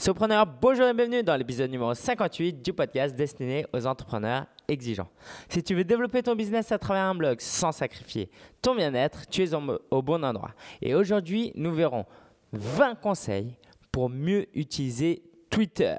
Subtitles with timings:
[0.00, 5.08] Sopreneur, bonjour et bienvenue dans l'épisode numéro 58 du podcast destiné aux entrepreneurs exigeants.
[5.48, 8.30] Si tu veux développer ton business à travers un blog sans sacrifier
[8.62, 10.52] ton bien-être, tu es au bon endroit.
[10.80, 12.06] Et aujourd'hui, nous verrons
[12.52, 13.56] 20 conseils
[13.90, 15.96] pour mieux utiliser Twitter.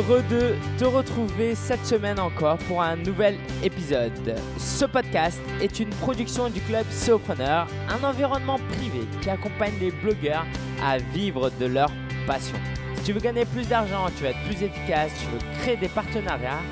[0.00, 4.34] Heureux de te retrouver cette semaine encore pour un nouvel épisode.
[4.56, 10.46] Ce podcast est une production du club Sopreneur, un environnement privé qui accompagne les blogueurs
[10.82, 11.90] à vivre de leur
[12.26, 12.56] passion.
[12.94, 15.88] Si tu veux gagner plus d'argent, tu veux être plus efficace, tu veux créer des
[15.88, 16.62] partenariats,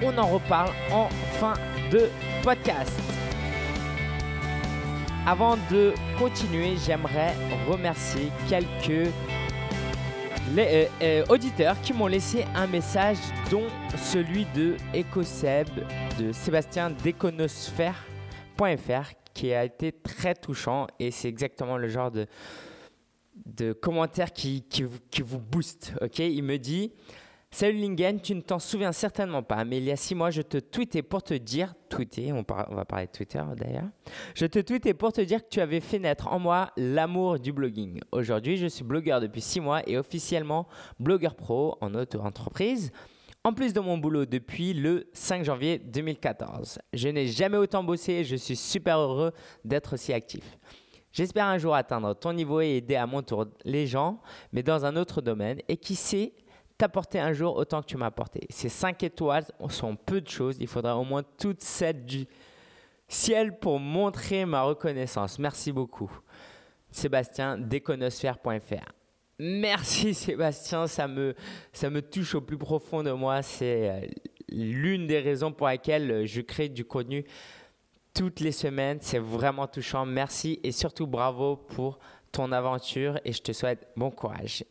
[0.00, 1.08] on en reparle en
[1.40, 1.54] fin
[1.90, 2.08] de
[2.44, 2.96] podcast.
[5.26, 7.34] Avant de continuer, j'aimerais
[7.68, 9.10] remercier quelques
[10.50, 13.18] les euh, euh, auditeurs qui m'ont laissé un message,
[13.50, 15.68] dont celui de EcoSeb,
[16.18, 22.26] de Sébastien d'Econosphère.fr, qui a été très touchant et c'est exactement le genre de,
[23.72, 24.64] commentaire qui,
[25.20, 25.94] vous booste.
[26.18, 26.92] Il me dit
[27.54, 30.40] Salut Lingen, tu ne t'en souviens certainement pas, mais il y a six mois, je
[30.40, 33.90] te tweetais pour te dire, tweeter, on, va parler de Twitter d'ailleurs,
[34.34, 37.52] je te tweetais pour te dire que tu avais fait naître en moi l'amour du
[37.52, 38.00] blogging.
[38.10, 40.66] Aujourd'hui, je suis blogueur depuis six mois et officiellement
[40.98, 42.90] blogueur pro en auto-entreprise.
[43.44, 46.78] En plus de mon boulot depuis le 5 janvier 2014.
[46.94, 50.58] Je n'ai jamais autant bossé et je suis super heureux d'être aussi actif.
[51.12, 54.86] J'espère un jour atteindre ton niveau et aider à mon tour les gens, mais dans
[54.86, 55.58] un autre domaine.
[55.68, 56.32] Et qui sait,
[56.78, 58.46] t'apporter un jour autant que tu m'as apporté.
[58.50, 60.56] Ces cinq étoiles sont peu de choses.
[60.60, 62.26] Il faudra au moins toutes celles du
[63.08, 65.38] ciel pour montrer ma reconnaissance.
[65.38, 66.10] Merci beaucoup.
[66.90, 68.92] Sébastien, déconosphère.fr.
[69.38, 71.34] Merci Sébastien, ça me,
[71.72, 73.42] ça me touche au plus profond de moi.
[73.42, 74.06] C'est euh,
[74.48, 77.24] l'une des raisons pour lesquelles je crée du contenu
[78.14, 78.98] toutes les semaines.
[79.00, 80.04] C'est vraiment touchant.
[80.04, 81.98] Merci et surtout bravo pour
[82.30, 84.64] ton aventure et je te souhaite bon courage.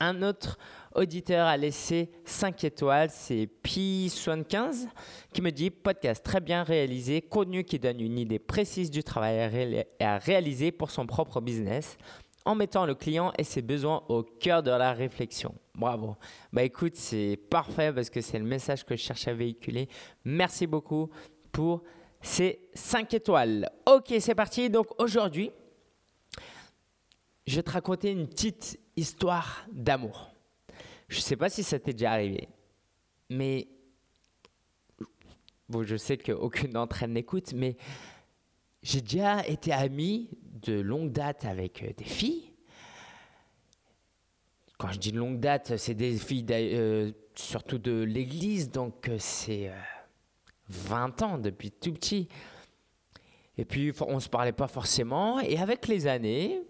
[0.00, 0.58] Un autre
[0.98, 4.88] auditeur a laissé 5 étoiles, c'est Pi75
[5.32, 9.86] qui me dit podcast très bien réalisé, contenu qui donne une idée précise du travail
[10.00, 11.96] à réaliser pour son propre business
[12.44, 15.54] en mettant le client et ses besoins au cœur de la réflexion.
[15.74, 16.16] Bravo.
[16.52, 19.88] Bah écoute, c'est parfait parce que c'est le message que je cherche à véhiculer.
[20.24, 21.10] Merci beaucoup
[21.52, 21.82] pour
[22.20, 23.70] ces 5 étoiles.
[23.86, 24.68] Ok, c'est parti.
[24.68, 25.52] Donc aujourd'hui,
[27.46, 30.32] je vais te raconter une petite histoire d'amour.
[31.08, 32.48] Je ne sais pas si ça t'est déjà arrivé,
[33.30, 33.66] mais
[35.68, 37.76] bon, je sais qu'aucune d'entre elles n'écoute, mais
[38.82, 42.52] j'ai déjà été ami de longue date avec euh, des filles.
[44.76, 49.72] Quand je dis longue date, c'est des filles euh, surtout de l'église, donc euh, c'est
[50.68, 52.28] 20 ans depuis tout petit.
[53.56, 56.62] Et puis on ne se parlait pas forcément, et avec les années,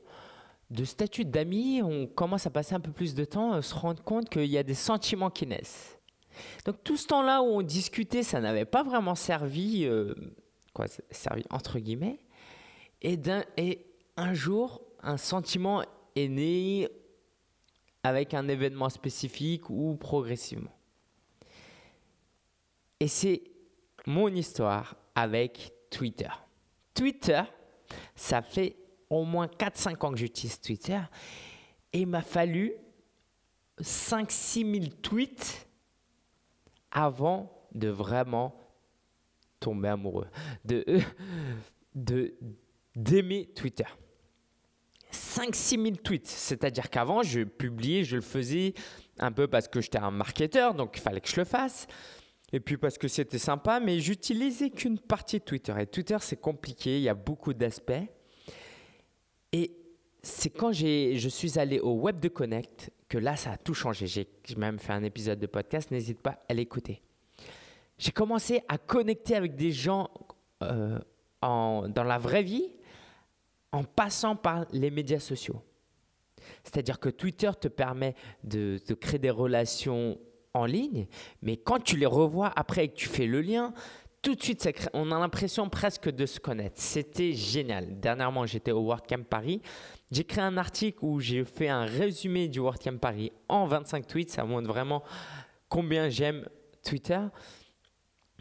[0.70, 4.02] de statut d'amis, on commence à passer un peu plus de temps, à se rendre
[4.02, 5.98] compte qu'il y a des sentiments qui naissent.
[6.64, 10.14] Donc tout ce temps-là où on discutait, ça n'avait pas vraiment servi, euh,
[10.74, 12.18] quoi, servi entre guillemets.
[13.00, 13.18] Et,
[13.56, 13.86] et
[14.16, 15.82] un jour, un sentiment
[16.14, 16.88] est né
[18.02, 20.74] avec un événement spécifique ou progressivement.
[23.00, 23.42] Et c'est
[24.06, 26.30] mon histoire avec Twitter.
[26.94, 27.42] Twitter,
[28.14, 28.76] ça fait
[29.10, 31.00] au moins 4-5 ans que j'utilise Twitter.
[31.92, 32.72] Et il m'a fallu
[33.80, 35.66] 5-6 000 tweets
[36.90, 38.54] avant de vraiment
[39.60, 40.28] tomber amoureux,
[40.64, 40.84] de,
[41.94, 42.34] de,
[42.94, 43.86] d'aimer Twitter.
[45.12, 48.74] 5-6 000 tweets, c'est-à-dire qu'avant, je publiais, je le faisais
[49.18, 51.86] un peu parce que j'étais un marketeur, donc il fallait que je le fasse.
[52.52, 55.74] Et puis parce que c'était sympa, mais j'utilisais qu'une partie de Twitter.
[55.78, 57.92] Et Twitter, c'est compliqué, il y a beaucoup d'aspects.
[59.52, 59.72] Et
[60.22, 64.06] c'est quand je suis allé au Web de Connect que là, ça a tout changé.
[64.06, 67.02] J'ai même fait un épisode de podcast, n'hésite pas à l'écouter.
[67.96, 70.10] J'ai commencé à connecter avec des gens
[70.62, 70.98] euh,
[71.40, 72.70] en, dans la vraie vie
[73.72, 75.62] en passant par les médias sociaux.
[76.62, 78.14] C'est-à-dire que Twitter te permet
[78.44, 80.18] de, de, créer des relations
[80.54, 81.06] en ligne,
[81.42, 83.74] mais quand tu les revois après et que tu fais le lien,
[84.22, 86.80] tout de suite, on a l'impression presque de se connaître.
[86.80, 87.98] C'était génial.
[88.00, 89.62] Dernièrement, j'étais au WordCamp Paris.
[90.10, 94.30] J'ai créé un article où j'ai fait un résumé du WordCamp Paris en 25 tweets.
[94.30, 95.02] Ça montre vraiment
[95.68, 96.48] combien j'aime
[96.82, 97.20] Twitter.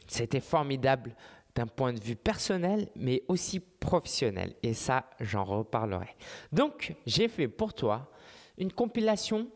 [0.07, 1.15] C'était formidable
[1.56, 4.56] d'un point de vue personnel, mais aussi professionnel.
[4.63, 6.09] Et ça, j'en reparlerai.
[6.51, 8.09] Donc, j'ai fait pour toi
[8.57, 9.47] une compilation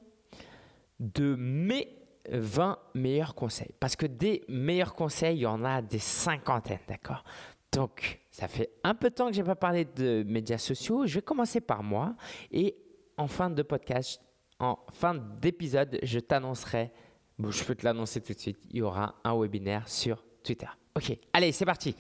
[1.00, 3.73] de mes 20 meilleurs conseils.
[3.79, 7.23] Parce que des meilleurs conseils, il y en a des cinquantaines, d'accord?
[7.71, 11.06] Donc, ça fait un peu de temps que je n'ai pas parlé de médias sociaux.
[11.06, 12.15] Je vais commencer par moi.
[12.51, 12.75] Et
[13.18, 14.21] en fin de podcast,
[14.59, 16.91] en fin d'épisode, je t'annoncerai,
[17.39, 20.67] je peux te l'annoncer tout de suite, il y aura un webinaire sur Twitter.
[20.95, 21.95] Ok, allez, c'est parti.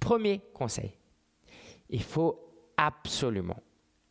[0.00, 0.96] Premier conseil,
[1.88, 3.60] il faut absolument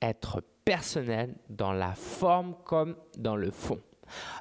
[0.01, 3.79] être personnel dans la forme comme dans le fond.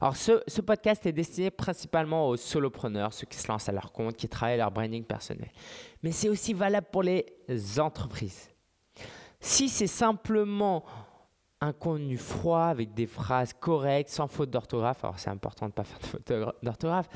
[0.01, 4.17] Alors, ce, podcast est destiné principalement aux solopreneurs, ceux qui se lancent à leur compte,
[4.17, 5.51] qui travaillent leur branding personnel.
[6.03, 7.27] Mais c'est aussi valable pour les
[7.79, 8.51] entreprises.
[9.41, 10.85] Si c'est simplement
[11.61, 15.75] un contenu froid avec des phrases correctes, sans faute d'orthographe, alors c'est important de ne
[15.75, 16.33] pas faire de faute
[16.63, 17.09] d'orthographe,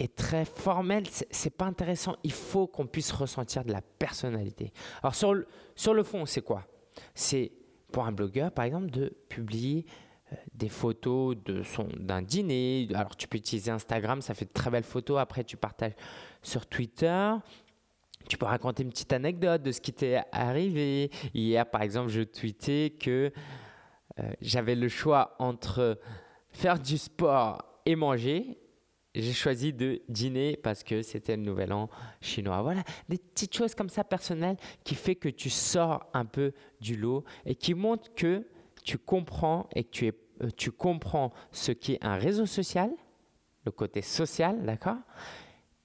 [0.00, 2.16] et très formel, c'est pas intéressant.
[2.24, 4.72] Il faut qu'on puisse ressentir de la personnalité.
[5.02, 5.46] Alors sur le,
[5.76, 6.64] sur le fond, c'est quoi?
[7.14, 7.52] C'est
[7.92, 9.84] pour un blogueur, par exemple, de publier
[10.54, 12.88] des photos de son d'un dîner.
[12.94, 15.18] Alors tu peux utiliser Instagram, ça fait de très belles photos.
[15.18, 15.94] Après, tu partages
[16.42, 17.32] sur Twitter.
[18.28, 21.10] Tu peux raconter une petite anecdote de ce qui t'est arrivé.
[21.34, 23.32] Hier, par exemple, je tweetais que
[24.18, 25.98] euh, j'avais le choix entre
[26.50, 28.58] faire du sport et manger.
[29.14, 31.88] J'ai choisi de dîner parce que c'était le nouvel an
[32.20, 32.62] chinois.
[32.62, 36.94] Voilà, des petites choses comme ça personnelles qui fait que tu sors un peu du
[36.96, 38.46] lot et qui montrent que
[38.82, 40.12] tu comprends et tu, es,
[40.42, 42.90] euh, tu comprends ce qui est un réseau social,
[43.64, 44.98] le côté social, d'accord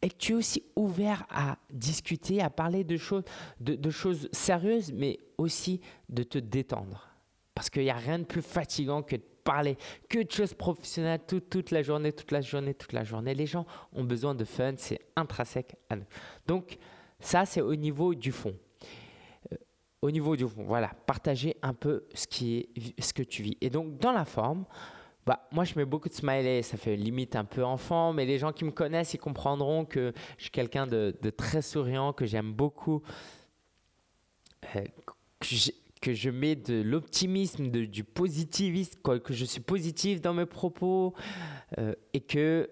[0.05, 3.23] et que tu es aussi ouvert à discuter, à parler de choses,
[3.59, 7.09] de, choses sérieuses, mais aussi de te détendre.
[7.55, 9.77] Parce qu'il n'y a rien de plus fatigant que de parler
[10.07, 13.33] que de choses professionnelles toute la journée, toute la journée, toute la journée.
[13.33, 16.05] Les gens ont besoin de fun, c'est intrinsèque à nous.
[16.45, 16.77] Donc,
[17.19, 18.55] ça, c'est au niveau du fond
[20.05, 20.63] au niveau du fond.
[20.65, 23.57] Voilà, partager un peu ce, qui est, ce que tu vis.
[23.61, 24.65] Et donc, dans la forme,
[25.25, 26.63] bah, moi, je mets beaucoup de smileys.
[26.63, 30.13] Ça fait limite un peu enfant, mais les gens qui me connaissent, ils comprendront que
[30.37, 33.01] je suis quelqu'un de, très souriant, que j'aime beaucoup,
[34.75, 34.83] euh,
[36.01, 41.15] que, je, mets de l'optimisme, du positivisme, que je suis positif dans mes propos
[41.79, 42.69] euh, et que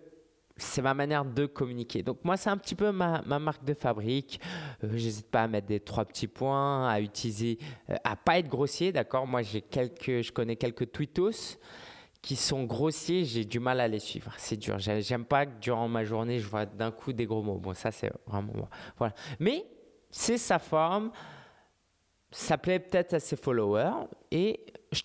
[0.63, 2.03] c'est ma manière de communiquer.
[2.03, 4.39] Donc moi, c'est un petit peu ma, marque de fabrique.
[4.83, 7.57] Euh, j'hésite pas à mettre des trois petits points, à utiliser,
[7.89, 9.27] euh, à pas être grossier, d'accord?
[9.27, 11.57] Moi, j'ai quelques, je connais quelques tweetos
[12.21, 13.25] qui sont grossiers.
[13.25, 14.33] J'ai du mal à les suivre.
[14.37, 14.79] C'est dur.
[14.79, 17.57] J'aime pas que durant ma journée, je vois d'un coup des gros mots.
[17.57, 18.69] Bon, ça, c'est vraiment moi.
[18.97, 19.13] Voilà.
[19.39, 19.65] Mais
[20.09, 21.11] c'est sa forme.
[22.31, 25.01] Ça plaît peut-être à ses followers et je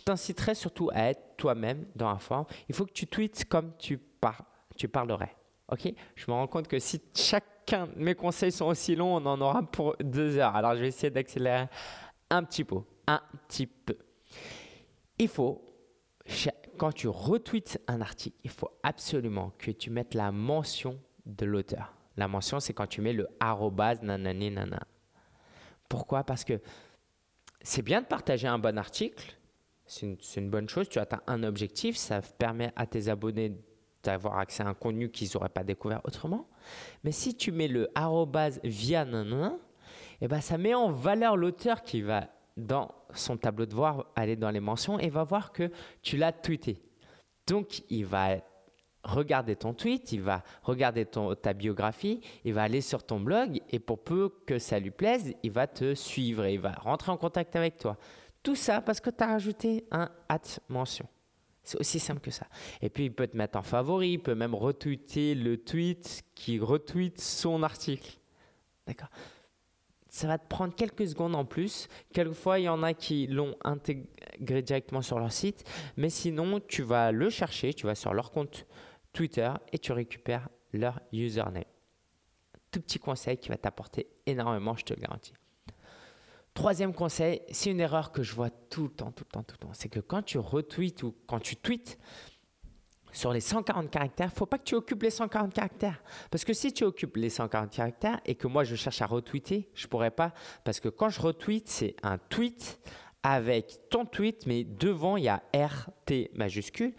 [0.00, 2.46] t'inciterai surtout à être toi-même dans la forme.
[2.66, 4.44] Il faut que tu tweets comme tu parles
[4.76, 5.34] tu parlerais.
[5.68, 5.92] Ok?
[6.14, 9.40] Je me rends compte que si chacun de mes conseils sont aussi longs, on en
[9.40, 10.54] aura pour deux heures.
[10.54, 11.66] Alors je vais essayer d'accélérer
[12.30, 12.80] un petit peu.
[13.06, 13.96] Un petit peu.
[15.18, 15.62] Il faut,
[16.76, 21.94] quand tu retweets un article, il faut absolument que tu mettes la mention de l'auteur.
[22.16, 24.86] La mention, c'est quand tu mets le arrobase nanani nana.
[25.88, 26.24] Pourquoi?
[26.24, 26.60] Parce que
[27.60, 29.36] c'est bien de partager un bon article.
[29.84, 30.88] C'est une, une, bonne chose.
[30.88, 31.96] Tu atteins un objectif.
[31.96, 33.52] Ça permet à tes abonnés
[34.14, 36.48] avoir accès à un contenu qu'ils n'auraient pas découvert autrement.
[37.04, 39.56] Mais si tu mets le arrobase via nanana,
[40.20, 44.36] eh ben ça met en valeur l'auteur qui va dans son tableau de voir aller
[44.36, 45.70] dans les mentions et va voir que
[46.02, 46.82] tu l'as tweeté.
[47.46, 48.36] Donc il va
[49.04, 51.06] regarder ton tweet, il va regarder
[51.40, 55.34] ta biographie, il va aller sur ton blog et pour peu que ça lui plaise,
[55.42, 57.96] il va te suivre et il va rentrer en contact avec toi.
[58.42, 61.06] Tout ça parce que tu as rajouté un at mention.
[61.66, 62.46] C'est aussi simple que ça.
[62.80, 66.60] Et puis, il peut te mettre en favori, il peut même retweeter le tweet qui
[66.60, 68.18] retweet son article.
[68.86, 69.08] D'accord
[70.08, 71.88] Ça va te prendre quelques secondes en plus.
[72.12, 75.64] Quelquefois, il y en a qui l'ont intégré directement sur leur site.
[75.96, 78.64] Mais sinon, tu vas le chercher, tu vas sur leur compte
[79.12, 81.64] Twitter et tu récupères leur username.
[82.70, 85.32] Tout petit conseil qui va t'apporter énormément, je te le garantis.
[86.56, 89.56] Troisième conseil, c'est une erreur que je vois tout le temps, tout le temps, tout
[89.60, 89.74] le temps.
[89.74, 91.98] C'est que quand tu retweets ou quand tu tweets
[93.12, 96.02] sur les 140 caractères, faut pas que tu occupes les 140 caractères.
[96.30, 99.68] Parce que si tu occupes les 140 caractères et que moi je cherche à retweeter,
[99.74, 100.32] je pourrais pas.
[100.64, 102.80] Parce que quand je retweet, c'est un tweet
[103.22, 106.94] avec ton tweet, mais devant il y a RT majuscule,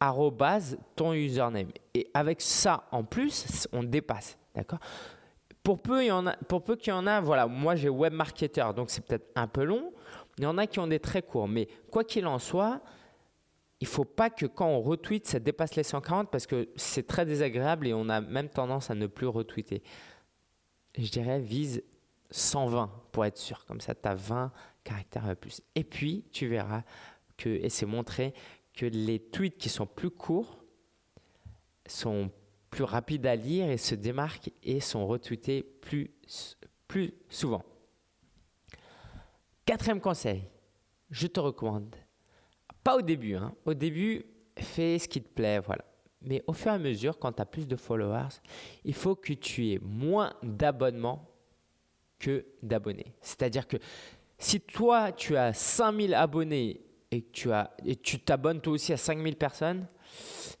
[0.00, 1.68] arrobase ton username.
[1.92, 4.38] Et avec ça en plus, on dépasse.
[4.54, 4.80] D'accord?
[5.64, 7.88] Pour peu, il y en a, pour peu qu'il y en a, voilà, moi j'ai
[7.88, 9.92] web marketer, donc c'est peut-être un peu long.
[10.38, 12.82] Il y en a qui ont des très courts, mais quoi qu'il en soit,
[13.80, 17.24] il faut pas que quand on retweet, ça dépasse les 140 parce que c'est très
[17.24, 19.82] désagréable et on a même tendance à ne plus retweeter.
[20.98, 21.82] Je dirais vise
[22.30, 24.52] 120 pour être sûr, comme ça tu as 20
[24.84, 25.62] caractères de plus.
[25.74, 26.82] Et puis tu verras
[27.38, 28.34] que, et c'est montré
[28.74, 30.62] que les tweets qui sont plus courts
[31.86, 32.30] sont
[32.74, 36.10] plus rapides à lire et se démarquent et sont retweetés plus,
[36.88, 37.62] plus souvent.
[39.64, 40.42] Quatrième conseil,
[41.08, 41.94] je te recommande,
[42.82, 43.54] pas au début, hein.
[43.64, 44.26] au début,
[44.58, 45.84] fais ce qui te plaît, voilà.
[46.20, 48.40] Mais au fur et à mesure, quand tu as plus de followers,
[48.84, 51.30] il faut que tu aies moins d'abonnements
[52.18, 53.14] que d'abonnés.
[53.20, 53.76] C'est-à-dire que
[54.36, 56.80] si toi, tu as 5000 abonnés
[57.12, 57.50] et tu
[57.84, 59.86] et tu t'abonnes toi aussi à 5000 personnes,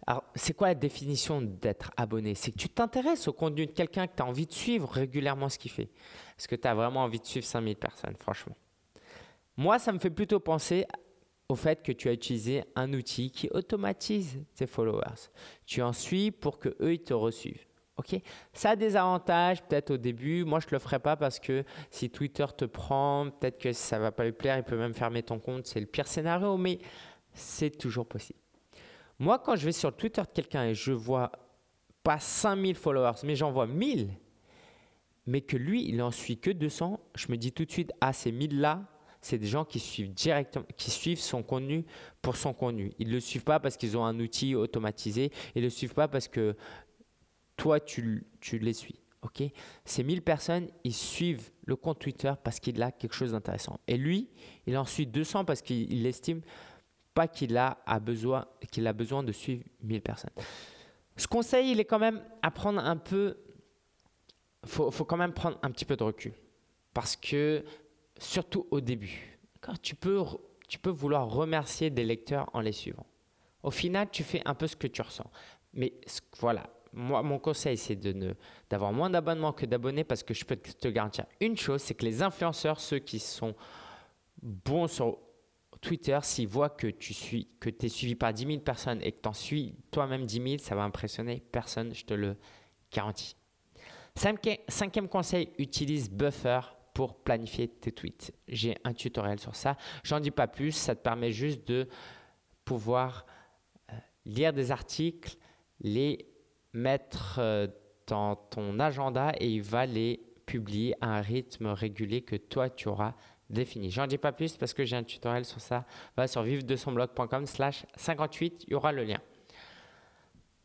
[0.06, 2.34] alors c'est quoi la définition d'être abonné?
[2.34, 5.48] C'est que tu t'intéresses au contenu de quelqu'un que tu as envie de suivre régulièrement
[5.48, 5.90] ce qu'il fait.
[6.38, 8.56] Est-ce que tu as vraiment envie de suivre 5000 personnes, franchement?
[9.56, 10.86] Moi, ça me fait plutôt penser
[11.48, 15.30] au fait que tu as utilisé un outil qui automatise tes followers.
[15.66, 17.66] Tu en suis pour que eux ils te reçuivent.
[17.96, 18.16] Ok,
[18.52, 20.44] ça a des avantages peut-être au début.
[20.44, 24.10] Moi, je le ferai pas parce que si Twitter te prend, peut-être que ça va
[24.10, 24.58] pas lui plaire.
[24.58, 25.66] Il peut même fermer ton compte.
[25.66, 26.80] C'est le pire scénario, mais
[27.32, 28.40] c'est toujours possible.
[29.18, 31.32] Moi, quand je vais sur le Twitter de quelqu'un et je vois
[32.02, 34.10] pas 5000 followers, mais j'en vois 1000,
[35.26, 38.12] mais que lui, il en suit que 200, je me dis tout de suite, ah,
[38.12, 38.86] ces 1000 là,
[39.24, 41.86] c'est des gens qui suivent directement, qui suivent son contenu
[42.20, 42.92] pour son contenu.
[42.98, 45.30] Ils ne le suivent pas parce qu'ils ont un outil automatisé.
[45.54, 46.54] Ils ne le suivent pas parce que
[47.56, 49.00] toi, tu, tu les suis.
[49.22, 49.44] ok?
[49.86, 53.80] Ces 1000 personnes, ils suivent le compte Twitter parce qu'il a quelque chose d'intéressant.
[53.88, 54.28] Et lui,
[54.66, 56.42] il en suit 200 parce qu'il estime
[57.14, 60.30] pas qu'il a, a, besoin, qu'il a besoin de suivre 1000 personnes.
[61.16, 63.36] Ce conseil, il est quand même à prendre un peu.
[64.64, 66.32] Il faut, faut, quand même prendre un petit peu de recul.
[66.92, 67.64] Parce que,
[68.18, 69.38] surtout au début,
[69.82, 70.24] tu peux,
[70.68, 73.06] tu peux vouloir remercier des lecteurs en les suivant.
[73.62, 75.30] Au final, tu fais un peu ce que tu ressens.
[75.72, 75.92] Mais
[76.38, 78.36] voilà, moi, mon conseil, c'est de
[78.70, 82.04] d'avoir moins d'abonnements que d'abonnés parce que je peux te garantir une chose, c'est que
[82.04, 83.54] les influenceurs, ceux qui sont
[84.42, 85.18] bons sur
[85.84, 89.20] Twitter, s'ils voient que tu suis, que es suivi par 10 000 personnes et que
[89.20, 92.36] tu en suis toi-même 10 000, ça va impressionner personne, je te le
[92.90, 93.36] garantis.
[94.16, 96.60] Cinquième conseil, utilise Buffer
[96.94, 98.32] pour planifier tes tweets.
[98.48, 99.76] J'ai un tutoriel sur ça.
[100.04, 101.86] J'en dis pas plus, ça te permet juste de
[102.64, 103.26] pouvoir
[103.90, 105.36] euh, lire des articles,
[105.80, 106.26] les
[106.72, 107.66] mettre euh,
[108.06, 112.88] dans ton agenda et il va les publier à un rythme régulier que toi tu
[112.88, 113.14] auras
[113.54, 113.90] défini.
[113.90, 115.84] J'en dis pas plus parce que j'ai un tutoriel sur ça.
[116.16, 119.18] Va sur vivre-de-son-blog.com slash 58, il y aura le lien.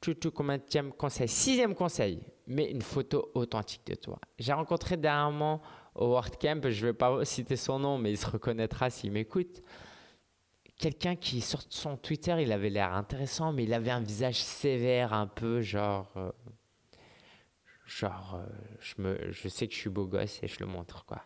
[0.01, 0.59] Tout, tout combien
[0.97, 4.19] conseil Sixième conseil, mets une photo authentique de toi.
[4.37, 5.61] J'ai rencontré dernièrement
[5.95, 9.61] au WordCamp, je ne vais pas citer son nom, mais il se reconnaîtra s'il m'écoute
[10.79, 15.13] quelqu'un qui sur son Twitter, il avait l'air intéressant, mais il avait un visage sévère,
[15.13, 16.31] un peu genre, euh,
[17.85, 18.47] genre, euh,
[18.79, 21.21] je me, je sais que je suis beau gosse et je le montre quoi.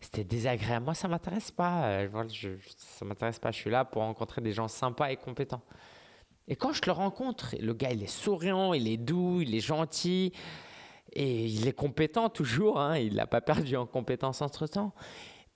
[0.00, 0.84] C'était désagréable.
[0.84, 1.84] Moi, ça m'intéresse pas.
[1.86, 3.50] Euh, je, ça m'intéresse pas.
[3.50, 5.62] Je suis là pour rencontrer des gens sympas et compétents.
[6.46, 9.60] Et quand je le rencontre, le gars, il est souriant, il est doux, il est
[9.60, 10.32] gentil
[11.12, 12.80] et il est compétent toujours.
[12.80, 14.94] Hein, il n'a pas perdu en compétence entre temps.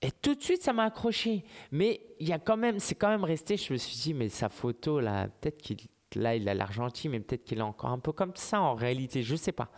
[0.01, 1.45] Et tout de suite, ça m'a accroché.
[1.71, 3.55] Mais il y a quand même, c'est quand même resté.
[3.55, 5.77] Je me suis dit, mais sa photo là, peut-être qu'il
[6.15, 8.75] là, il a l'air gentil, mais peut-être qu'il est encore un peu comme ça en
[8.75, 9.23] réalité.
[9.23, 9.69] Je sais pas.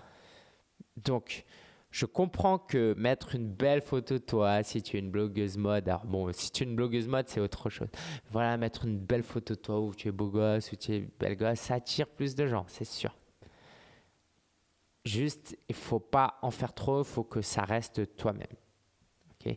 [0.98, 1.46] Donc,
[1.96, 5.88] je comprends que mettre une belle photo de toi, si tu es une blogueuse mode,
[5.88, 7.88] alors bon, si tu es une blogueuse mode, c'est autre chose.
[8.32, 11.08] Voilà, mettre une belle photo de toi où tu es beau gosse, où tu es
[11.18, 13.16] belle gosse, ça attire plus de gens, c'est sûr.
[15.06, 18.46] Juste, il faut pas en faire trop, il faut que ça reste toi-même.
[19.32, 19.56] ok?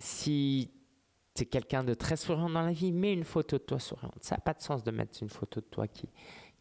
[0.00, 0.68] Si
[1.32, 4.18] tu es quelqu'un de très souriant dans la vie, mets une photo de toi souriante.
[4.20, 6.08] Ça n'a pas de sens de mettre une photo de toi qui,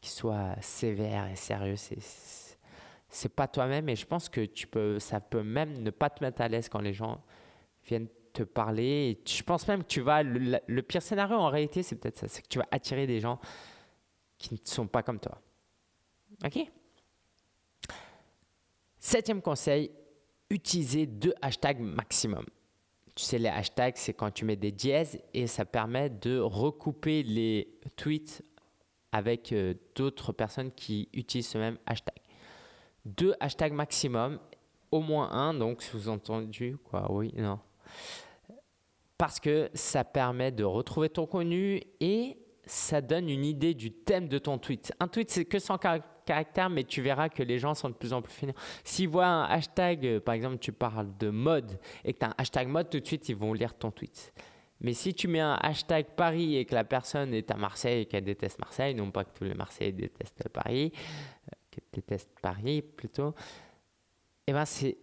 [0.03, 1.75] soit sévère et sérieux.
[1.75, 1.98] C'est,
[3.12, 6.24] c'est pas toi-même et je pense que tu peux, ça peut même ne pas te
[6.24, 7.22] mettre à l'aise quand les gens
[7.86, 9.22] viennent te parler.
[9.25, 10.24] Je pense même que tu vas.
[10.24, 13.20] Le, le pire scénario en réalité, c'est peut-être ça c'est que tu vas attirer des
[13.20, 13.39] gens
[14.38, 15.39] qui ne sont pas comme toi.
[16.44, 16.60] Ok?
[18.98, 19.91] Septième conseil,
[20.50, 22.46] utiliser deux hashtags maximum
[23.15, 27.24] tu sais, les hashtags, c'est quand tu mets des dièses et ça permet de recouper
[27.24, 28.44] les tweets
[29.12, 32.11] avec euh, d'autres personnes qui utilisent ce même hashtag.
[33.05, 34.39] Deux hashtags maximum,
[34.91, 37.60] au moins un, donc sous-entendu, quoi, oui, non.
[39.17, 44.27] Parce que ça permet de retrouver ton contenu et ça donne une idée du thème
[44.27, 44.93] de ton tweet.
[45.00, 45.77] Un tweet, c'est que 100
[46.25, 48.53] caractères, mais tu verras que les gens sont de plus en plus finis.
[48.84, 52.29] S'ils voient un hashtag, euh, par exemple, tu parles de mode et que tu as
[52.29, 54.34] un hashtag mode, tout de suite, ils vont lire ton tweet.
[54.79, 58.05] Mais si tu mets un hashtag Paris et que la personne est à Marseille et
[58.05, 60.91] qu'elle déteste Marseille, non pas que tous les Marseillais détestent Paris,
[61.72, 63.34] qu'elle déteste Paris plutôt,
[64.48, 64.98] eh ben c'est,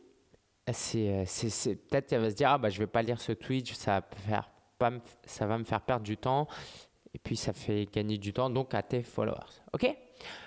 [0.65, 4.07] peut-être qu'elle va se dire ah bah je vais pas lire ce tweet, ça va
[4.17, 4.93] faire pas,
[5.25, 6.47] ça va me faire perdre du temps
[7.15, 9.63] Et puis ça fait gagner du temps donc à tes followers.
[9.73, 9.97] OK?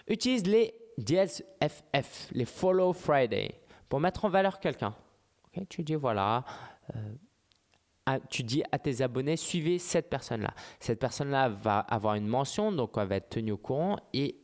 [0.08, 3.60] Utilise les DSFF, les Follow Friday,
[3.90, 4.96] pour mettre en valeur quelqu'un.
[5.48, 5.68] Ok?
[5.68, 6.46] Tu dis voilà,
[6.96, 7.00] euh,
[8.30, 10.54] tu dis à tes abonnés, suivez cette personne-là.
[10.80, 14.41] Cette personne-là va avoir une mention, donc elle va être tenue au courant et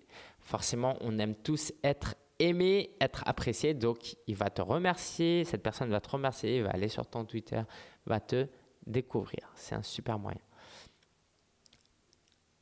[0.47, 3.73] forcément, on aime tous être aimé, être apprécié.
[3.73, 5.43] Donc, il va te remercier.
[5.43, 6.57] Cette personne va te remercier.
[6.57, 7.61] Il va aller sur ton Twitter,
[8.05, 8.47] va te
[8.85, 9.51] découvrir.
[9.55, 10.39] C'est un super moyen.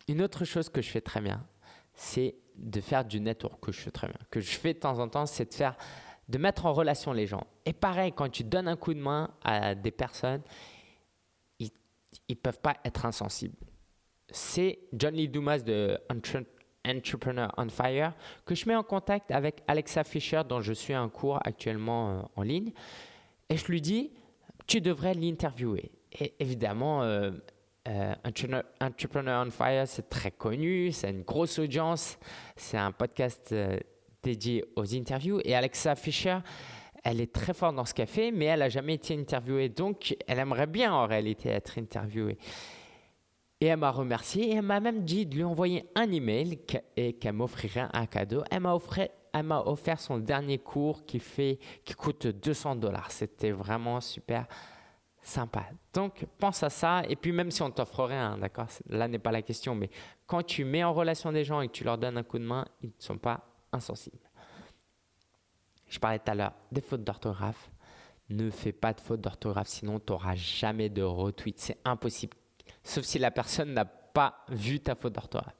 [0.08, 1.46] Une autre chose que je fais très bien,
[1.94, 5.00] c'est de faire du network que je fais très bien, que je fais de temps
[5.00, 5.76] en temps, c'est de faire,
[6.28, 7.46] de mettre en relation les gens.
[7.66, 10.42] Et pareil, quand tu donnes un coup de main à des personnes,
[11.60, 11.72] ils
[12.30, 13.58] ne peuvent pas être insensibles.
[14.30, 16.00] C'est John Lee Dumas de
[16.86, 18.14] Entrepreneur on Fire
[18.46, 22.22] que je mets en contact avec Alexa Fisher dont je suis un cours actuellement euh,
[22.36, 22.72] en ligne.
[23.50, 24.12] Et je lui dis,
[24.68, 25.92] tu devrais l'interviewer.
[26.20, 27.32] Et évidemment, euh,
[27.88, 28.14] euh,
[28.82, 32.18] Entrepreneur on Fire, c'est très connu, c'est une grosse audience,
[32.56, 33.54] c'est un podcast
[34.24, 35.40] dédié aux interviews.
[35.44, 36.40] Et Alexa Fisher,
[37.04, 39.70] elle est très forte dans ce qu'elle fait, mais elle n'a jamais été interviewée.
[39.70, 42.40] Donc, elle aimerait bien en réalité être interviewée.
[43.62, 46.60] Et elle m'a remercié et elle m'a même dit de lui envoyer un email
[46.98, 48.44] et qu'elle m'offrirait un cadeau.
[48.52, 53.12] Elle m'a offert, son dernier cours qui, fait, qui coûte 200 dollars.
[53.12, 54.46] C'était vraiment super
[55.22, 55.66] sympa.
[55.94, 57.04] Donc, pense à ça.
[57.08, 59.74] Et puis, même si on t'offre rien, d'accord Là n'est pas la question.
[59.74, 59.90] Mais
[60.28, 62.44] quand tu mets en relation des gens et que tu leur donnes un coup de
[62.44, 64.20] main, ils ne sont pas insensibles.
[65.88, 67.72] Je parlais tout à l'heure des fautes d'orthographe.
[68.30, 71.60] Ne fais pas de fautes d'orthographe, sinon tu n'auras jamais de retweet.
[71.60, 72.36] C'est impossible.
[72.86, 75.58] Sauf si la personne n'a pas vu ta faute d'orthographe.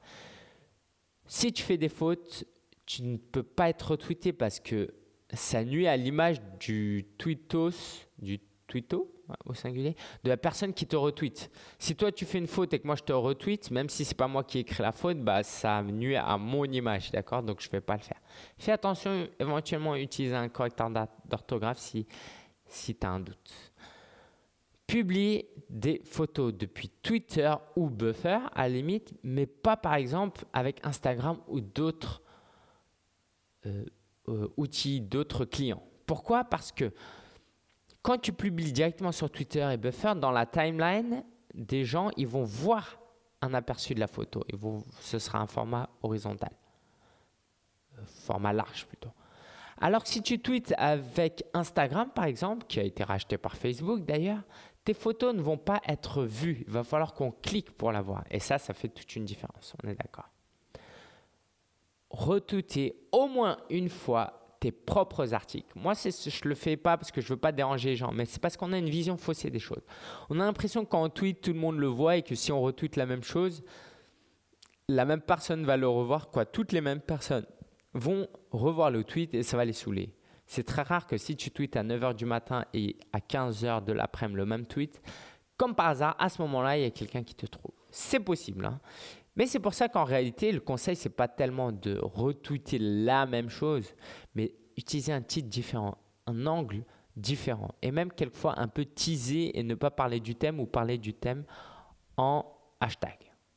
[1.26, 2.44] Si tu fais des fautes,
[2.86, 4.94] tu ne peux pas être retweeté parce que
[5.32, 9.12] ça nuit à l'image du tweetos, du tweeto,
[9.44, 11.50] au singulier, de la personne qui te retweet.
[11.80, 14.14] Si toi tu fais une faute et que moi je te retweet, même si c'est
[14.14, 17.42] pas moi qui ai écrit la faute, bah ça nuit à mon image, d'accord?
[17.42, 18.20] Donc je vais pas le faire.
[18.56, 20.90] Fais attention, éventuellement utiliser un correcteur
[21.28, 22.06] d'orthographe si
[22.68, 23.72] si tu as un doute.
[24.86, 30.84] Publie des photos depuis Twitter ou Buffer à la limite, mais pas par exemple avec
[30.86, 32.22] Instagram ou d'autres
[33.66, 33.84] euh,
[34.28, 35.82] euh, outils, d'autres clients.
[36.06, 36.44] Pourquoi?
[36.44, 36.92] Parce que
[38.02, 42.44] quand tu publies directement sur Twitter et Buffer, dans la timeline, des gens, ils vont
[42.44, 43.00] voir
[43.42, 44.44] un aperçu de la photo.
[45.00, 46.52] Ce sera un format horizontal.
[47.98, 49.10] Euh, format large plutôt.
[49.78, 54.04] Alors que si tu tweets avec Instagram, par exemple, qui a été racheté par Facebook
[54.04, 54.42] d'ailleurs,
[54.86, 56.62] tes photos ne vont pas être vues.
[56.64, 58.24] Il va falloir qu'on clique pour la voir.
[58.30, 59.74] Et ça, ça fait toute une différence.
[59.82, 60.30] On est d'accord.
[62.08, 65.66] Retweeter au moins une fois tes propres articles.
[65.74, 68.26] Moi, je ne le fais pas parce que je veux pas déranger les gens, mais
[68.26, 69.82] c'est parce qu'on a une vision faussée des choses.
[70.30, 72.52] On a l'impression que quand on tweet, tout le monde le voit et que si
[72.52, 73.64] on retweet la même chose,
[74.88, 76.30] la même personne va le revoir.
[76.30, 76.46] Quoi.
[76.46, 77.46] Toutes les mêmes personnes
[77.92, 80.14] vont revoir le tweet et ça va les saouler.
[80.46, 83.92] C'est très rare que si tu tweets à 9h du matin et à 15h de
[83.92, 85.02] l'après-midi le même tweet,
[85.56, 87.72] comme par hasard, à ce moment-là, il y a quelqu'un qui te trouve.
[87.90, 88.64] C'est possible.
[88.64, 88.78] Hein.
[89.34, 93.50] Mais c'est pour ça qu'en réalité, le conseil, c'est pas tellement de retweeter la même
[93.50, 93.94] chose,
[94.34, 96.84] mais utiliser un titre différent, un angle
[97.16, 100.98] différent, et même quelquefois un peu teaser et ne pas parler du thème ou parler
[100.98, 101.44] du thème
[102.16, 102.44] en
[102.80, 103.16] hashtag.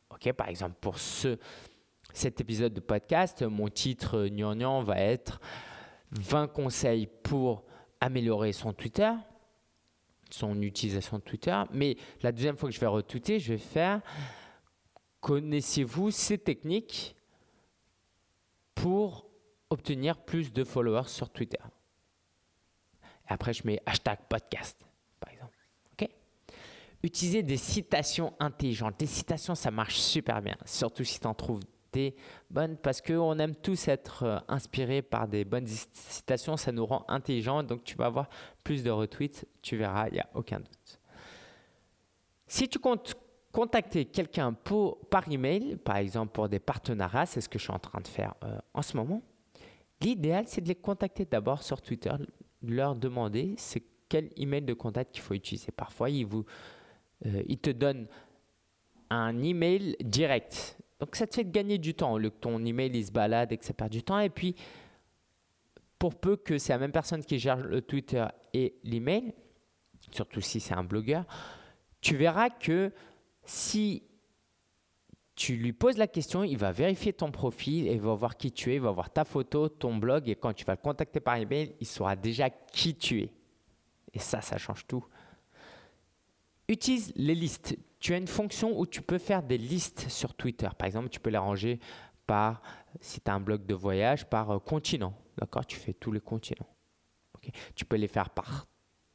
[0.10, 1.38] Ok, par exemple, pour ce,
[2.14, 5.40] cet épisode de podcast, mon titre gnangnan va être
[6.12, 7.64] 20 conseils pour
[8.02, 9.12] améliorer son Twitter,
[10.30, 11.62] son utilisation de Twitter.
[11.72, 14.02] Mais la deuxième fois que je vais retweeter, je vais faire
[15.22, 17.16] Connaissez-vous ces techniques
[18.74, 19.30] pour
[19.70, 21.60] obtenir plus de followers sur Twitter?
[23.28, 24.80] Après, je mets hashtag podcast,
[25.20, 25.58] par exemple.
[25.94, 26.10] OK?
[27.04, 28.98] Utilisez des citations intelligentes.
[28.98, 31.60] Des citations, ça marche super bien, surtout si tu en trouves
[31.92, 32.16] des
[32.50, 37.06] bonnes, parce qu'on aime tous être euh, inspirés par des bonnes citations, ça nous rend
[37.08, 38.30] intelligents, donc tu vas avoir
[38.64, 41.00] plus de retweets, tu verras, il n'y a aucun doute.
[42.48, 43.16] Si tu comptes
[43.52, 44.56] contacter quelqu'un
[45.10, 48.08] par email, par exemple pour des partenariats, c'est ce que je suis en train de
[48.08, 49.22] faire euh, en ce moment.
[50.02, 52.12] L'idéal, c'est de les contacter d'abord sur Twitter,
[52.62, 55.72] leur demander c'est quel email de contact qu'il faut utiliser.
[55.72, 56.46] Parfois, ils, vous,
[57.26, 58.08] euh, ils te donnent
[59.10, 60.78] un email direct.
[61.00, 62.18] Donc, ça te fait gagner du temps.
[62.18, 64.20] Le, ton email, il se balade et que ça perd du temps.
[64.20, 64.56] Et puis,
[65.98, 69.34] pour peu que c'est la même personne qui gère le Twitter et l'email,
[70.12, 71.26] surtout si c'est un blogueur,
[72.02, 72.92] tu verras que
[73.44, 74.04] si
[75.36, 78.52] tu lui poses la question, il va vérifier ton profil et il va voir qui
[78.52, 81.20] tu es, il va voir ta photo, ton blog et quand tu vas le contacter
[81.20, 83.34] par email, il saura déjà qui tu es.
[84.14, 85.06] Et ça, ça change tout.
[86.68, 87.78] Utilise les listes.
[88.00, 90.70] Tu as une fonction où tu peux faire des listes sur Twitter.
[90.78, 91.80] Par exemple, tu peux les ranger
[92.26, 92.62] par,
[93.02, 95.14] si tu as un blog de voyage, par euh, continent.
[95.38, 95.66] D'accord?
[95.66, 96.68] Tu fais tous les continents.
[97.74, 98.68] Tu peux les faire par,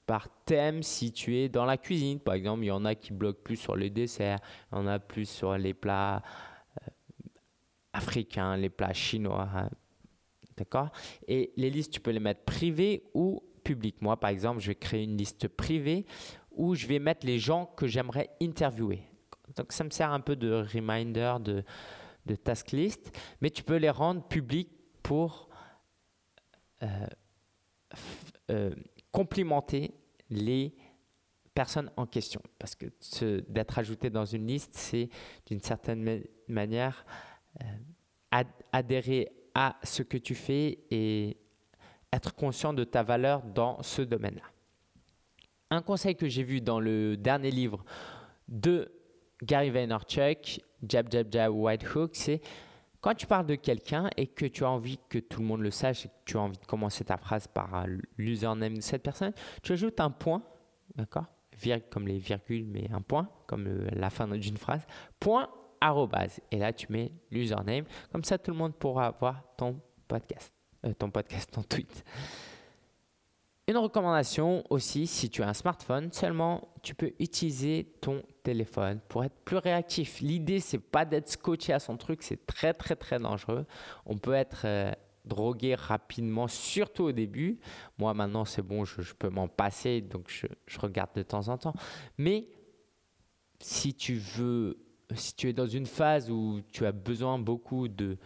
[0.07, 2.19] par thème si tu es dans la cuisine.
[2.19, 4.41] Par exemple, il y en a qui bloquent plus sur les desserts,
[4.73, 6.23] il y en a plus sur les plats
[6.83, 6.91] euh,
[7.93, 9.49] africains, les plats chinois.
[9.55, 9.71] Hein.
[10.57, 10.91] D'accord?
[11.27, 14.01] Et les listes, tu peux les mettre privées ou publiques.
[14.03, 16.05] Moi, par exemple, je vais créer une liste privée
[16.57, 19.03] où je vais mettre les gens que j'aimerais interviewer.
[19.57, 21.65] Donc, ça me sert un peu de reminder, de,
[22.37, 24.71] task list, mais tu peux les rendre publics
[25.03, 25.49] pour
[26.83, 27.07] euh,
[28.51, 28.75] euh,
[29.13, 29.95] complimenter
[30.31, 30.75] les
[31.55, 32.41] personnes en question.
[32.59, 32.87] Parce que
[33.49, 35.09] d'être ajouté dans une liste, c'est
[35.47, 37.05] d'une certaine manière
[37.63, 41.37] euh, adhérer à ce que tu fais et
[42.13, 44.54] être conscient de ta valeur dans ce domaine-là.
[45.75, 47.85] Un conseil que j'ai vu dans le dernier livre
[48.47, 48.93] de
[49.43, 52.41] Gary Vaynerchuk, Jab Jab Jab White Hook, c'est
[53.01, 55.73] quand tu parles de quelqu'un et que tu as envie que tout le monde le
[55.73, 59.03] sache et que tu as envie de commencer ta phrase par euh, l'username de cette
[59.03, 59.33] personne,
[59.65, 60.43] tu ajoutes un point,
[60.95, 61.27] d'accord?
[61.91, 64.87] Comme les virgules, mais un point, comme la fin d'une phrase,
[65.19, 65.49] point
[65.81, 66.41] arrobase.
[66.53, 67.85] Et là, tu mets l'username.
[68.13, 70.53] Comme ça, tout le monde pourra voir ton podcast,
[70.87, 72.05] euh, ton podcast, ton tweet.
[73.67, 79.25] Une recommandation aussi, si tu as un smartphone, seulement tu peux utiliser ton téléphone pour
[79.25, 80.21] être plus réactif.
[80.21, 83.65] L'idée, c'est pas d'être scotché à son truc, c'est très très très dangereux.
[84.05, 84.93] On peut être euh,
[85.25, 87.59] drogué rapidement, surtout au début.
[87.97, 91.57] Moi maintenant, c'est bon, je, peux m'en passer, donc je, je, regarde de temps en
[91.57, 91.75] temps.
[92.19, 92.49] Mais
[93.61, 94.77] si tu veux,
[95.15, 98.19] si tu es dans une phase où tu as besoin beaucoup de,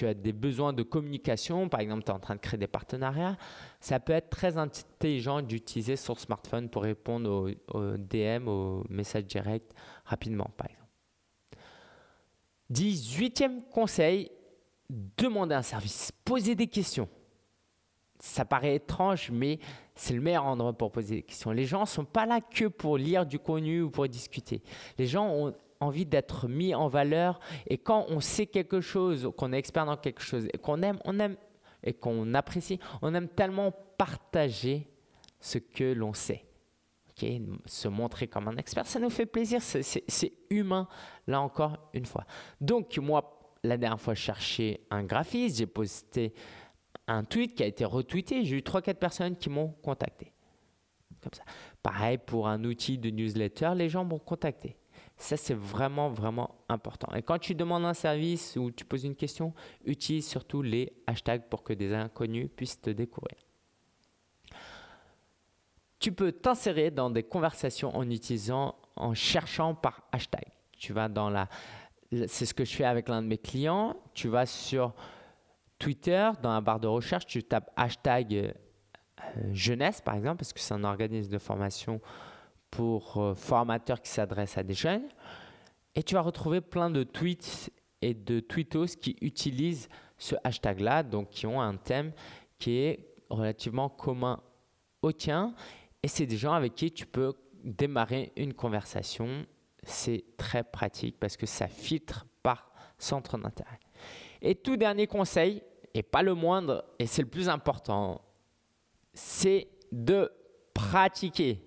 [0.00, 2.66] tu as des besoins de communication, par exemple, tu es en train de créer des
[2.66, 3.36] partenariats,
[3.80, 9.70] ça peut être très intelligent d'utiliser son smartphone pour répondre aux, DM, aux messages directs
[10.06, 10.80] rapidement, par exemple.
[12.72, 14.30] 18e conseil,
[14.88, 17.08] demander un service, poser des questions.
[18.20, 19.58] Ça paraît étrange, mais
[19.94, 21.50] c'est le meilleur endroit pour poser des questions.
[21.50, 24.62] Les gens ne sont pas là que pour lire du contenu ou pour discuter.
[24.96, 27.40] Les gens ont envie d'être mis en valeur.
[27.66, 30.98] Et quand on sait quelque chose, qu'on est expert dans quelque chose, et qu'on aime,
[31.04, 31.36] on aime,
[31.82, 34.86] et qu'on apprécie, on aime tellement partager
[35.40, 36.44] ce que l'on sait.
[37.66, 40.88] Se montrer comme un expert, ça nous fait plaisir, c'est humain,
[41.26, 42.24] là encore une fois.
[42.62, 46.32] Donc moi, la dernière fois, je cherchais un graphiste, j'ai posté
[47.06, 50.32] un tweet qui a été retweeté, j'ai eu 3-4 personnes qui m'ont contacté.
[51.22, 51.42] Comme ça.
[51.82, 54.78] Pareil pour un outil de newsletter, les gens m'ont contacté.
[55.20, 57.12] Ça, c'est vraiment, vraiment important.
[57.14, 59.52] Et quand tu demandes un service ou tu poses une question,
[59.84, 63.36] utilise surtout les hashtags pour que des inconnus puissent te découvrir.
[65.98, 70.46] Tu peux t'insérer dans des conversations en utilisant, en cherchant par hashtag.
[70.78, 71.50] Tu vas dans la,
[72.26, 73.96] c'est ce que je fais avec l'un de mes clients.
[74.14, 74.94] Tu vas sur
[75.78, 78.52] Twitter, dans la barre de recherche, tu tapes hashtag euh,
[79.52, 82.00] jeunesse, par exemple, parce que c'est un organisme de formation
[82.70, 85.08] pour euh, formateurs qui s'adressent à des jeunes.
[85.94, 87.70] Et tu vas retrouver plein de tweets
[88.02, 92.12] et de tweetos qui utilisent ce hashtag-là, donc qui ont un thème
[92.58, 94.40] qui est relativement commun
[95.02, 95.54] au tien.
[96.02, 99.46] Et c'est des gens avec qui tu peux démarrer une conversation.
[99.82, 103.80] C'est très pratique parce que ça filtre par centre d'intérêt.
[104.42, 105.62] Et tout dernier conseil,
[105.94, 108.20] et pas le moindre, et c'est le plus important,
[109.12, 110.30] c'est de
[110.72, 111.60] pratiquer.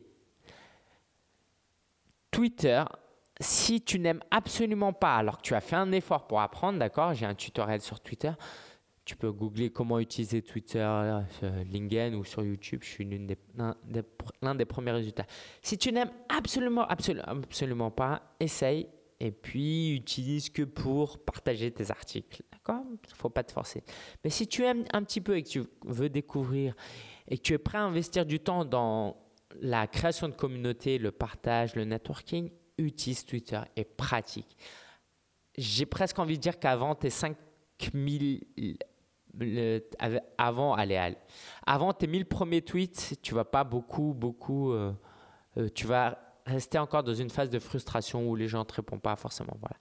[2.33, 2.83] Twitter,
[3.39, 7.13] si tu n'aimes absolument pas, alors que tu as fait un effort pour apprendre, d'accord,
[7.13, 8.31] j'ai un tutoriel sur Twitter,
[9.05, 14.03] tu peux googler comment utiliser Twitter, euh, LinkedIn ou sur YouTube, je suis l'un des,
[14.55, 15.25] des, premiers résultats.
[15.61, 18.87] Si tu n'aimes absolument, absolument, absolument pas, essaye
[19.19, 23.83] et puis utilise que pour partager tes articles, d'accord Il ne faut pas te forcer.
[24.23, 26.73] Mais si tu aimes un petit peu et que tu veux découvrir
[27.27, 29.17] et que tu es prêt à investir du temps dans
[29.61, 34.57] la création de communauté, le partage, le networking, utilise Twitter et pratique.
[35.57, 38.41] J'ai presque envie de dire qu'avant tes 5000
[40.37, 41.15] avant allez,
[41.65, 44.93] avant tes 1000 premiers tweets, tu vas pas beaucoup beaucoup euh,
[45.57, 48.73] euh, tu vas rester encore dans une phase de frustration où les gens ne te
[48.73, 49.77] répondent pas forcément voilà.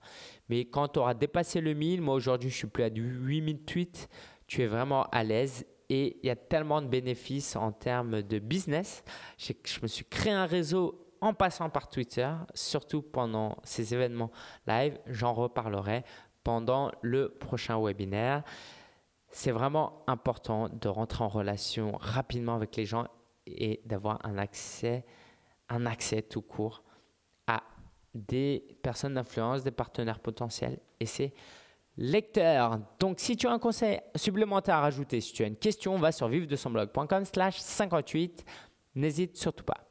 [0.49, 3.63] Mais quand tu auras dépassé le 1000, moi aujourd'hui je suis plus à du 8000
[3.63, 4.09] tweets,
[4.47, 8.39] tu es vraiment à l'aise et il y a tellement de bénéfices en termes de
[8.39, 9.03] business.
[9.37, 9.53] Je,
[9.83, 14.31] me suis créé un réseau en passant par Twitter, surtout pendant ces événements
[14.65, 14.97] live.
[15.05, 16.03] J'en reparlerai
[16.43, 18.43] pendant le prochain webinaire.
[19.29, 23.05] C'est vraiment important de rentrer en relation rapidement avec les gens
[23.45, 25.05] et d'avoir un accès,
[25.69, 26.83] un accès tout court
[28.13, 31.33] des personnes d'influence, des partenaires potentiels et c'est
[31.97, 32.79] lecteurs.
[32.99, 36.11] Donc, si tu as un conseil supplémentaire à rajouter, si tu as une question, va
[36.11, 38.45] sur vive de son blog.com slash 58.
[38.95, 39.87] N'hésite surtout pas.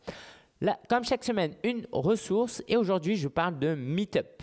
[0.61, 2.63] Là, comme chaque semaine, une ressource.
[2.69, 4.43] Et aujourd'hui, je parle de Meetup.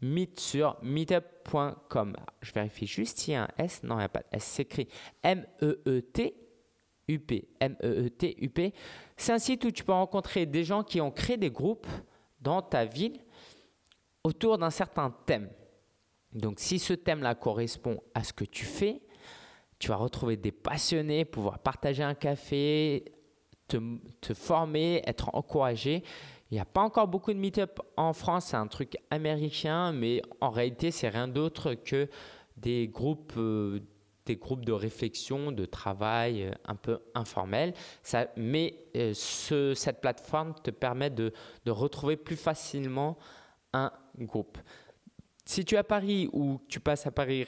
[0.00, 2.16] Meet sur meetup.com.
[2.40, 3.82] Je vérifie juste s'il y a un S.
[3.84, 4.44] Non, il n'y a pas de S.
[4.44, 4.88] C'est écrit
[5.22, 6.38] M-E-E-T-U-P.
[7.60, 8.74] M-E-E-T-U-P.
[9.16, 11.86] C'est un site où tu peux rencontrer des gens qui ont créé des groupes
[12.40, 13.20] dans ta ville
[14.24, 15.48] autour d'un certain thème.
[16.32, 19.02] Donc si ce thème-là correspond à ce que tu fais,
[19.78, 23.04] tu vas retrouver des passionnés, pouvoir partager un café,
[23.68, 26.02] te, former, être encouragé.
[26.50, 30.22] Il n'y a pas encore beaucoup de meet-up en France, c'est un truc américain, mais
[30.40, 32.08] en réalité, c'est rien d'autre que
[32.56, 33.80] des groupes, euh,
[34.26, 37.72] des groupes de réflexion, de travail euh, un peu informels.
[38.02, 41.32] Ça, mais euh, ce, cette plateforme te permet de,
[41.64, 43.16] de retrouver plus facilement
[43.72, 44.58] un groupe.
[45.44, 47.46] Si tu es à Paris ou tu passes à Paris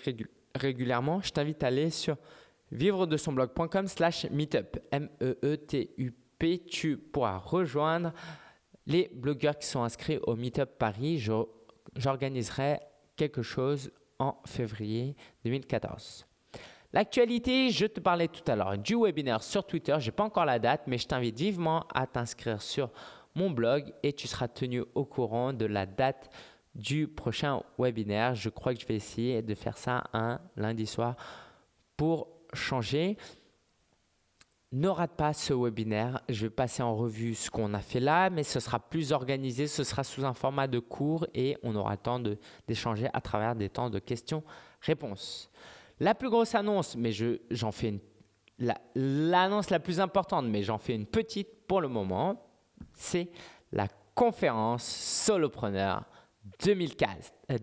[0.55, 2.17] régulièrement, je t'invite à aller sur
[2.73, 4.79] vivre de son blog.com slash meetup.
[4.91, 6.65] M-E-E-T-U-P.
[6.67, 8.13] Tu pourras rejoindre
[8.87, 11.25] les blogueurs qui sont inscrits au Meetup Paris.
[11.97, 12.81] J'organiserai
[13.17, 16.27] quelque chose en février 2014.
[16.93, 19.97] L'actualité, je te parlais tout à l'heure du webinaire sur Twitter.
[19.99, 22.91] Je n'ai pas encore la date, mais je t'invite vivement à t'inscrire sur
[23.35, 26.31] mon blog et tu seras tenu au courant de la date
[26.75, 28.35] du prochain webinaire.
[28.35, 31.17] Je crois que je vais essayer de faire ça un lundi soir
[31.97, 33.17] pour changer.
[34.73, 36.21] Ne rate pas ce webinaire.
[36.29, 39.69] Je vais passer en revue ce qu'on a fait là, mais ce sera plus organisé.
[39.69, 42.21] Ce sera sous un format de cours et on aura le temps
[42.67, 45.51] d'échanger à travers des temps de questions-réponses.
[46.01, 47.13] La plus grosse annonce, mais
[47.51, 48.01] j'en fais une.
[48.95, 52.49] L'annonce la, la plus importante, mais j'en fais une petite pour le moment,
[52.93, 53.29] c'est
[53.73, 56.05] la conférence Solopreneur
[56.63, 57.33] 2014.
[57.51, 57.59] Euh,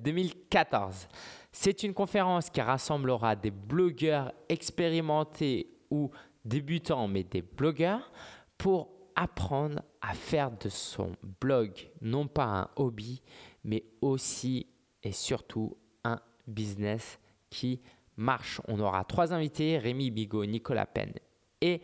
[1.51, 6.11] C'est une conférence qui rassemblera des blogueurs expérimentés ou
[6.45, 8.11] débutants, mais des blogueurs,
[8.57, 13.21] pour apprendre à faire de son blog non pas un hobby,
[13.63, 14.67] mais aussi
[15.03, 17.81] et surtout un business qui
[18.15, 18.61] marche.
[18.67, 21.13] On aura trois invités, Rémi Bigot, Nicolas Penn
[21.59, 21.81] et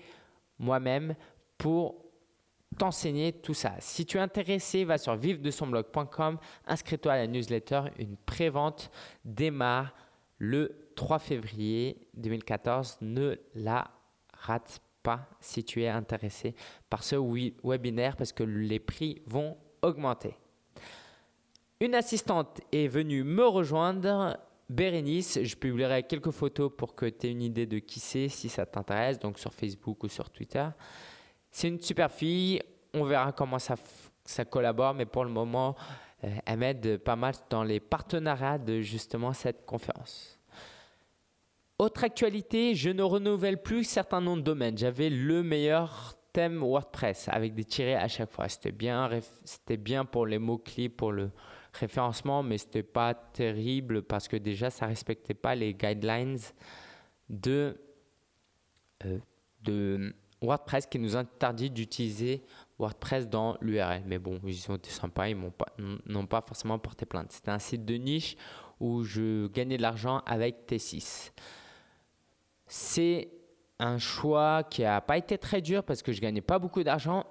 [0.60, 1.16] moi-même,
[1.58, 2.07] pour
[2.78, 3.74] t'enseigner tout ça.
[3.80, 7.82] Si tu es intéressé, va sur vive-de-son-blog.com, inscris-toi à la newsletter.
[7.98, 8.92] Une prévente
[9.26, 9.94] démarre
[10.38, 12.98] le 3 février 2014.
[13.02, 13.90] Ne la
[14.34, 16.56] rate pas si tu es intéressé
[16.90, 17.16] par ce
[17.64, 20.36] webinaire parce que les prix vont augmenter.
[21.80, 24.38] Une assistante est venue me rejoindre.
[24.70, 28.50] Bérénice, je publierai quelques photos pour que tu aies une idée de qui c'est si
[28.50, 30.68] ça t'intéresse, donc sur Facebook ou sur Twitter.
[31.58, 32.62] C'est une super fille.
[32.94, 33.74] On verra comment ça,
[34.24, 35.76] ça collabore, mais pour le moment,
[36.24, 40.40] euh, elle m'aide pas mal dans les partenariats de justement cette conférence.
[41.80, 44.78] Autre actualité, je ne renouvelle plus certains noms de domaines.
[44.78, 48.48] J'avais le meilleur thème WordPress avec des tirés à chaque fois.
[48.50, 49.10] C'était bien,
[49.44, 51.32] c'était bien pour les mots-clés, pour le
[51.74, 56.38] référencement, mais c'était pas terrible parce que déjà ça respectait pas les guidelines
[57.30, 57.82] de,
[59.06, 59.18] euh,
[59.64, 62.44] de WordPress qui nous interdit d'utiliser
[62.80, 64.04] WordPress dans l'URL.
[64.06, 67.32] Mais bon, ils ont été sympas, ils n'ont pas, forcément porté plainte.
[67.32, 68.36] C'était un site de niche
[68.80, 71.32] où je gagnais de l'argent avec T6.
[72.68, 73.30] C'est
[73.80, 77.26] un choix qui n'a pas été très dur parce que je gagnais pas beaucoup d'argent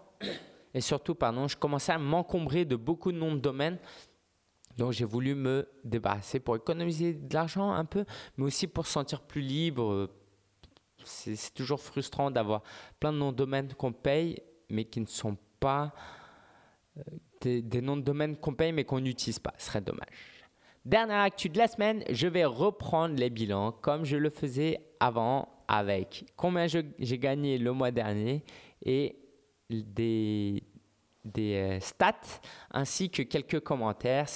[0.75, 3.79] et surtout, pardon, je commençais à m'encombrer de beaucoup de noms de domaines.
[4.77, 8.05] Donc j'ai voulu me débarrasser pour économiser de l'argent un peu,
[8.37, 10.11] mais aussi pour se sentir plus libre,
[11.07, 12.63] c'est toujours frustrant d'avoir
[13.01, 15.93] plein de noms de domaine qu'on paye, mais qui ne sont pas
[16.99, 17.03] euh,
[17.41, 19.55] des, noms de domaine qu'on paye, mais qu'on n'utilise pas.
[19.59, 20.09] Ce serait dommage.
[20.85, 25.49] Dernière actu de la semaine, je vais reprendre les bilans comme je le faisais avant
[25.69, 28.45] avec combien j'ai gagné le mois dernier
[28.85, 29.17] et
[29.69, 30.63] des,
[31.25, 32.41] des euh, stats
[32.71, 34.29] ainsi que quelques commentaires.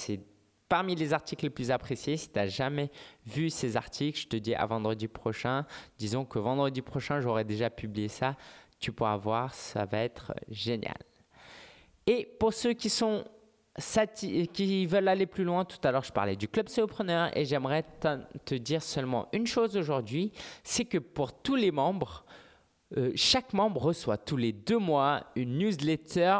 [0.71, 2.15] Parmi les articles les plus appréciés.
[2.15, 2.89] Si tu n'as jamais
[3.25, 5.65] vu ces articles, je te dis à vendredi prochain.
[5.97, 8.37] Disons que vendredi prochain, j'aurai déjà publié ça.
[8.79, 10.95] Tu pourras voir, ça va être génial.
[12.07, 13.25] Et pour ceux qui sont
[14.53, 17.83] qui veulent aller plus loin, tout à l'heure je parlais du club Solopreneur et j'aimerais
[18.45, 20.31] te dire seulement une chose aujourd'hui,
[20.63, 22.23] c'est que pour tous les membres,
[22.95, 26.39] euh, chaque membre reçoit tous les deux mois une newsletter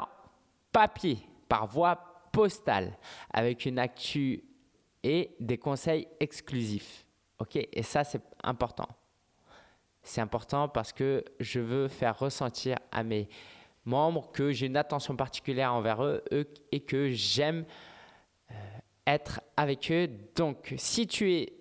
[0.72, 2.98] papier par voie postale
[3.32, 4.44] avec une actu
[5.04, 7.06] et des conseils exclusifs.
[7.40, 8.88] OK Et ça, c'est important.
[10.04, 13.30] C'est important parce que je veux faire ressentir à mes
[13.86, 16.24] membres que j'ai une attention particulière envers eux,
[16.72, 17.66] et que j'aime
[19.08, 20.08] être avec eux.
[20.36, 21.54] Donc, si tu es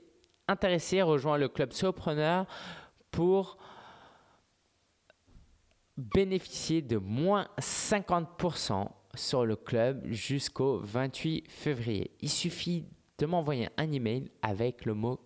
[0.48, 2.46] intéressé, rejoins le club Sopreneur
[3.10, 3.58] pour
[5.96, 12.10] bénéficier de moins 50% sur le club jusqu'au 28 février.
[12.20, 12.86] Il suffit
[13.18, 15.20] de m'envoyer un email avec le mot